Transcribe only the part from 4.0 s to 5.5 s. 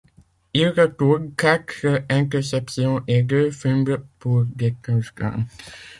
pour des touchdowns.